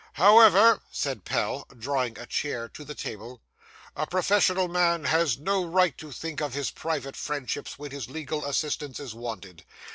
[0.13, 3.39] 'However,' said Pell, drawing a chair to the table,
[3.95, 8.43] 'a professional man has no right to think of his private friendships when his legal
[8.43, 9.63] assistance is wanted.